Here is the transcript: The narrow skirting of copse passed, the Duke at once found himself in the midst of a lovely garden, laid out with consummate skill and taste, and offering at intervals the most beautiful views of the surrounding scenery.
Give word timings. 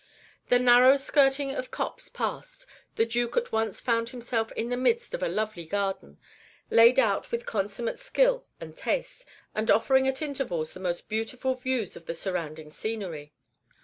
The 0.49 0.57
narrow 0.57 0.97
skirting 0.97 1.51
of 1.53 1.69
copse 1.69 2.09
passed, 2.09 2.65
the 2.95 3.05
Duke 3.05 3.37
at 3.37 3.51
once 3.51 3.79
found 3.79 4.09
himself 4.09 4.51
in 4.53 4.69
the 4.69 4.75
midst 4.75 5.13
of 5.13 5.21
a 5.21 5.27
lovely 5.27 5.63
garden, 5.63 6.17
laid 6.71 6.97
out 6.99 7.31
with 7.31 7.45
consummate 7.45 7.99
skill 7.99 8.47
and 8.59 8.75
taste, 8.75 9.27
and 9.53 9.69
offering 9.69 10.07
at 10.07 10.23
intervals 10.23 10.73
the 10.73 10.79
most 10.79 11.07
beautiful 11.07 11.53
views 11.53 11.95
of 11.95 12.07
the 12.07 12.15
surrounding 12.15 12.71
scenery. 12.71 13.31